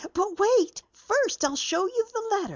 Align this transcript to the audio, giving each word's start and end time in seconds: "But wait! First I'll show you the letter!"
"But 0.15 0.39
wait! 0.39 0.81
First 0.93 1.45
I'll 1.45 1.55
show 1.55 1.85
you 1.85 2.07
the 2.11 2.27
letter!" 2.35 2.47